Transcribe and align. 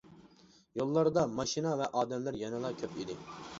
يوللاردا 0.79 1.23
ماشىنا 1.41 1.75
ۋە 1.83 1.91
ئادەملەر 2.01 2.41
يەنىلا 2.43 2.75
كۆپ 2.83 2.99
ئىدى. 3.01 3.21